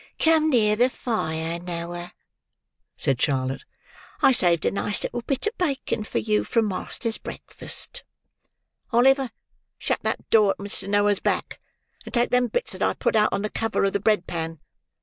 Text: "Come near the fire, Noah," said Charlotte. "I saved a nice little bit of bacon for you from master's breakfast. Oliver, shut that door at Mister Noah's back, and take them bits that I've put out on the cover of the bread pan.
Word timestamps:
"Come 0.17 0.49
near 0.49 0.75
the 0.75 0.89
fire, 0.89 1.59
Noah," 1.59 2.15
said 2.97 3.21
Charlotte. 3.21 3.65
"I 4.23 4.31
saved 4.31 4.65
a 4.65 4.71
nice 4.71 5.03
little 5.03 5.21
bit 5.21 5.45
of 5.45 5.55
bacon 5.59 6.05
for 6.05 6.17
you 6.17 6.43
from 6.43 6.67
master's 6.67 7.19
breakfast. 7.19 8.03
Oliver, 8.91 9.29
shut 9.77 9.99
that 10.01 10.27
door 10.31 10.53
at 10.53 10.59
Mister 10.59 10.87
Noah's 10.87 11.19
back, 11.19 11.59
and 12.03 12.11
take 12.11 12.31
them 12.31 12.47
bits 12.47 12.71
that 12.71 12.81
I've 12.81 12.97
put 12.97 13.15
out 13.15 13.31
on 13.31 13.43
the 13.43 13.51
cover 13.51 13.83
of 13.83 13.93
the 13.93 13.99
bread 13.99 14.25
pan. 14.25 14.59